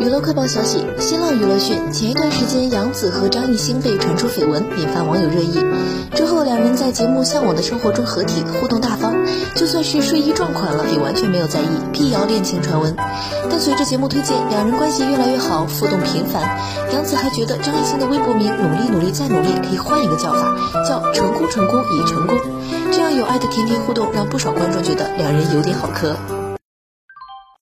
[0.00, 5.62] 娱乐快报消息新浪娱乐讯前一段时间杨紫和张艺兴被传出绯闻引发网友热议
[6.14, 9.14] 之后两人在节目向往的生活中合体互动大方
[9.54, 12.96] 就算是睡衣撞款了也完全没有在意辟谣恋情传闻
[13.50, 16.42] 但随着节目推荐两人关系越来越好互动频繁
[16.94, 20.56] 杨紫还觉得张艺兴的微博名努力努力再努力可以换一个叫法
[20.88, 22.38] 叫成功成功已成功
[22.90, 26.16] 这样有爱的甜甜互动让不少观众觉得两人有点好磕